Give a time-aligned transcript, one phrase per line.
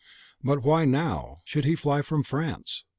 [0.43, 2.85] But why, now, should he fly from France?